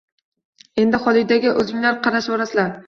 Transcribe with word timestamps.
Endi 0.85 1.03
Xolidaga 1.05 1.55
o`zinglar 1.63 2.05
qarashvorarsizlar 2.09 2.79